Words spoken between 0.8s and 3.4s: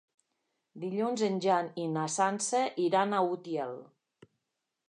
Dilluns en Jan i na Sança iran a